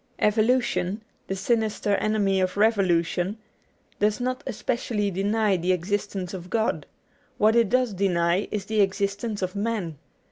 Evolution 0.17 1.03
(the 1.27 1.35
sinister 1.35 1.93
enemy 1.97 2.41
of 2.41 2.57
revolution) 2.57 3.37
does 3.99 4.19
not 4.19 4.41
especially 4.47 5.11
deny 5.11 5.55
the 5.57 5.73
existence 5.73 6.33
of 6.33 6.49
God: 6.49 6.87
what 7.37 7.55
it 7.55 7.69
does 7.69 7.93
deny 7.93 8.47
is 8.49 8.65
the 8.65 8.81
existence 8.81 9.43
of 9.43 9.55
man. 9.55 9.99